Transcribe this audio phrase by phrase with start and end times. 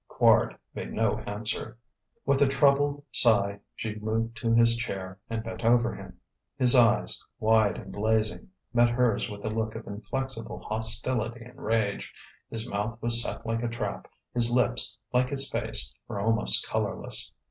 [0.09, 1.77] Quard made no answer.
[2.25, 6.17] With a troubled sigh she moved to his chair and bent over him.
[6.57, 12.11] His eyes, wide and blazing, met hers with a look of inflexible hostility and rage;
[12.49, 17.31] his mouth was set like a trap, his lips, like his face, were almost colourless.